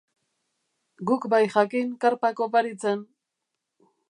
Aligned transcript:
Guk 1.11 1.27
bai 1.33 1.41
jakin 1.57 1.93
karpak 2.05 2.43
oparitzen! 2.47 3.09